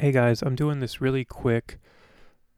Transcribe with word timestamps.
Hey 0.00 0.12
guys, 0.12 0.40
I'm 0.40 0.54
doing 0.54 0.80
this 0.80 1.02
really 1.02 1.26
quick 1.26 1.78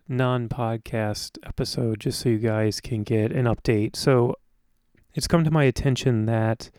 non 0.06 0.48
podcast 0.48 1.38
episode 1.44 1.98
just 1.98 2.20
so 2.20 2.28
you 2.28 2.38
guys 2.38 2.80
can 2.80 3.02
get 3.02 3.32
an 3.32 3.46
update. 3.46 3.96
So, 3.96 4.36
it's 5.12 5.26
come 5.26 5.42
to 5.42 5.50
my 5.50 5.64
attention 5.64 6.26
that 6.26 6.70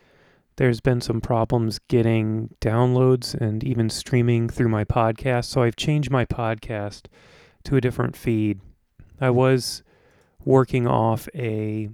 there's 0.55 0.79
been 0.79 1.01
some 1.01 1.19
problems 1.19 1.79
getting 1.89 2.55
downloads 2.61 3.33
and 3.33 3.61
even 3.61 3.89
streaming 3.89 4.47
through 4.47 4.69
my 4.69 4.85
podcast. 4.85 5.47
So, 5.47 5.63
I've 5.63 5.75
changed 5.75 6.09
my 6.09 6.23
podcast 6.23 7.07
to 7.65 7.75
a 7.75 7.81
different 7.81 8.15
feed. 8.15 8.61
I 9.19 9.31
was 9.31 9.83
working 10.45 10.87
off 10.87 11.27
a 11.35 11.89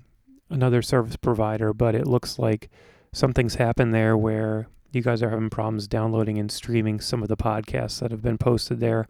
another 0.51 0.83
service 0.83 1.15
provider, 1.15 1.73
but 1.73 1.95
it 1.95 2.05
looks 2.05 2.37
like 2.37 2.69
something's 3.13 3.55
happened 3.55 3.95
there 3.95 4.15
where 4.15 4.67
you 4.91 5.01
guys 5.01 5.21
are 5.21 5.29
having 5.29 5.49
problems 5.49 5.87
downloading 5.87 6.37
and 6.37 6.51
streaming 6.51 6.99
some 6.99 7.21
of 7.21 7.29
the 7.29 7.37
podcasts 7.37 7.99
that 7.99 8.11
have 8.11 8.21
been 8.21 8.37
posted 8.37 8.79
there. 8.79 9.07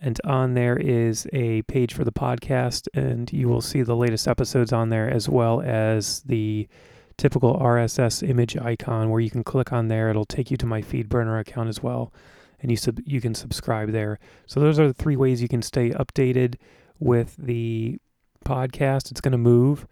and 0.00 0.20
on 0.24 0.54
there 0.54 0.76
is 0.76 1.26
a 1.32 1.62
page 1.62 1.94
for 1.94 2.04
the 2.04 2.12
podcast, 2.12 2.88
and 2.94 3.32
you 3.32 3.48
will 3.48 3.60
see 3.60 3.82
the 3.82 3.96
latest 3.96 4.28
episodes 4.28 4.72
on 4.72 4.90
there 4.90 5.08
as 5.08 5.28
well 5.28 5.62
as 5.62 6.20
the 6.22 6.68
typical 7.16 7.56
RSS 7.58 8.28
image 8.28 8.56
icon 8.56 9.10
where 9.10 9.20
you 9.20 9.30
can 9.30 9.42
click 9.42 9.72
on 9.72 9.88
there. 9.88 10.10
It'll 10.10 10.26
take 10.26 10.50
you 10.50 10.56
to 10.58 10.66
my 10.66 10.82
FeedBurner 10.82 11.40
account 11.40 11.68
as 11.68 11.82
well, 11.82 12.12
and 12.60 12.70
you 12.70 12.76
sub- 12.76 13.00
you 13.04 13.20
can 13.20 13.34
subscribe 13.34 13.92
there. 13.92 14.18
So 14.46 14.60
those 14.60 14.78
are 14.78 14.86
the 14.86 14.94
three 14.94 15.16
ways 15.16 15.40
you 15.40 15.48
can 15.48 15.62
stay 15.62 15.90
updated 15.90 16.56
with 16.98 17.36
the 17.38 17.98
podcast. 18.44 19.10
It's 19.10 19.20
going 19.20 19.32
to 19.32 19.38
move. 19.38 19.86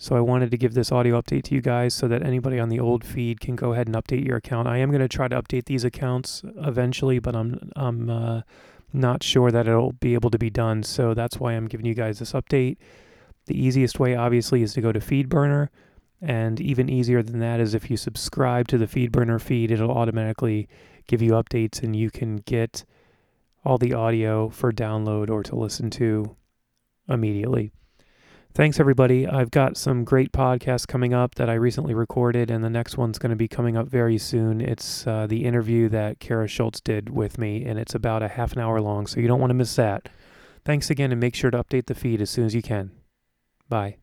So 0.00 0.16
I 0.16 0.20
wanted 0.20 0.52
to 0.52 0.56
give 0.56 0.74
this 0.74 0.92
audio 0.92 1.20
update 1.20 1.42
to 1.44 1.56
you 1.56 1.60
guys 1.60 1.92
so 1.92 2.06
that 2.06 2.22
anybody 2.22 2.60
on 2.60 2.68
the 2.68 2.78
old 2.78 3.04
feed 3.04 3.40
can 3.40 3.56
go 3.56 3.72
ahead 3.72 3.88
and 3.88 3.96
update 3.96 4.24
your 4.24 4.36
account. 4.36 4.68
I 4.68 4.78
am 4.78 4.90
going 4.90 5.00
to 5.00 5.08
try 5.08 5.26
to 5.26 5.42
update 5.42 5.64
these 5.64 5.82
accounts 5.82 6.42
eventually, 6.56 7.18
but 7.18 7.34
I'm 7.34 7.70
I'm 7.74 8.08
uh, 8.08 8.42
not 8.92 9.22
sure 9.22 9.50
that 9.50 9.68
it'll 9.68 9.92
be 9.92 10.14
able 10.14 10.30
to 10.30 10.38
be 10.38 10.50
done. 10.50 10.82
So 10.82 11.14
that's 11.14 11.38
why 11.38 11.52
I'm 11.52 11.66
giving 11.66 11.86
you 11.86 11.94
guys 11.94 12.18
this 12.18 12.32
update. 12.32 12.76
The 13.46 13.58
easiest 13.58 13.98
way, 13.98 14.14
obviously, 14.14 14.62
is 14.62 14.74
to 14.74 14.80
go 14.80 14.92
to 14.92 15.00
FeedBurner. 15.00 15.68
And 16.20 16.60
even 16.60 16.88
easier 16.88 17.22
than 17.22 17.38
that 17.40 17.60
is 17.60 17.74
if 17.74 17.90
you 17.90 17.96
subscribe 17.96 18.68
to 18.68 18.78
the 18.78 18.86
FeedBurner 18.86 19.40
feed, 19.40 19.70
it'll 19.70 19.90
automatically 19.90 20.68
give 21.06 21.22
you 21.22 21.32
updates 21.32 21.82
and 21.82 21.94
you 21.94 22.10
can 22.10 22.36
get 22.38 22.84
all 23.64 23.78
the 23.78 23.94
audio 23.94 24.48
for 24.48 24.72
download 24.72 25.30
or 25.30 25.42
to 25.42 25.56
listen 25.56 25.90
to 25.90 26.36
immediately. 27.08 27.72
Thanks, 28.54 28.80
everybody. 28.80 29.26
I've 29.26 29.52
got 29.52 29.76
some 29.76 30.02
great 30.02 30.32
podcasts 30.32 30.86
coming 30.86 31.14
up 31.14 31.36
that 31.36 31.48
I 31.48 31.54
recently 31.54 31.94
recorded, 31.94 32.50
and 32.50 32.64
the 32.64 32.70
next 32.70 32.96
one's 32.96 33.18
going 33.18 33.30
to 33.30 33.36
be 33.36 33.46
coming 33.46 33.76
up 33.76 33.86
very 33.86 34.18
soon. 34.18 34.60
It's 34.60 35.06
uh, 35.06 35.28
the 35.28 35.44
interview 35.44 35.88
that 35.90 36.18
Kara 36.18 36.48
Schultz 36.48 36.80
did 36.80 37.08
with 37.08 37.38
me, 37.38 37.64
and 37.64 37.78
it's 37.78 37.94
about 37.94 38.22
a 38.22 38.28
half 38.28 38.54
an 38.54 38.58
hour 38.58 38.80
long, 38.80 39.06
so 39.06 39.20
you 39.20 39.28
don't 39.28 39.38
want 39.40 39.50
to 39.50 39.54
miss 39.54 39.76
that. 39.76 40.08
Thanks 40.64 40.90
again, 40.90 41.12
and 41.12 41.20
make 41.20 41.36
sure 41.36 41.52
to 41.52 41.62
update 41.62 41.86
the 41.86 41.94
feed 41.94 42.20
as 42.20 42.30
soon 42.30 42.46
as 42.46 42.54
you 42.54 42.62
can. 42.62 42.90
Bye. 43.68 43.98